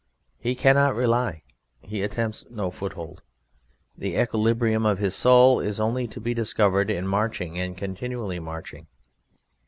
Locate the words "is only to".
5.59-6.19